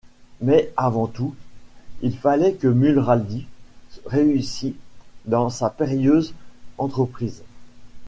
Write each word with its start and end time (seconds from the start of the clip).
Mais, 0.41 0.73
avant 0.77 1.05
tout, 1.05 1.35
il 2.01 2.17
fallait 2.17 2.55
que 2.55 2.67
Mulrady 2.67 3.45
réussît 4.07 4.75
dans 5.25 5.51
sa 5.51 5.69
périlleuse 5.69 6.33
entreprise. 6.79 7.43